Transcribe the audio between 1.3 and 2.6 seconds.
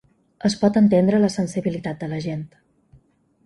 sensibilitat de la gent.